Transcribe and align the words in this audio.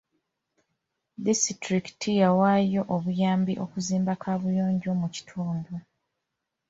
Disitulikiti 1.25 2.09
yawaayo 2.21 2.81
obuyambi 2.95 3.53
okuzimba 3.63 4.13
kaabuyonjo 4.21 4.91
mu 5.01 5.07
kitundu. 5.15 5.75